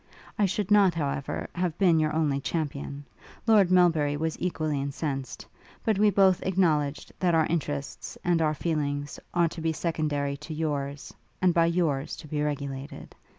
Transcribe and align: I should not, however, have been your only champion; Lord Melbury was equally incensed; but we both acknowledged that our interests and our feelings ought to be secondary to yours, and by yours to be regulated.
I 0.39 0.47
should 0.47 0.71
not, 0.71 0.95
however, 0.95 1.47
have 1.53 1.77
been 1.77 1.99
your 1.99 2.11
only 2.11 2.39
champion; 2.41 3.05
Lord 3.45 3.69
Melbury 3.69 4.17
was 4.17 4.35
equally 4.41 4.81
incensed; 4.81 5.45
but 5.85 5.99
we 5.99 6.09
both 6.09 6.41
acknowledged 6.41 7.11
that 7.19 7.35
our 7.35 7.45
interests 7.45 8.17
and 8.23 8.41
our 8.41 8.55
feelings 8.55 9.19
ought 9.35 9.51
to 9.51 9.61
be 9.61 9.73
secondary 9.73 10.37
to 10.37 10.55
yours, 10.55 11.13
and 11.39 11.53
by 11.53 11.67
yours 11.67 12.15
to 12.15 12.27
be 12.27 12.41
regulated. 12.41 13.13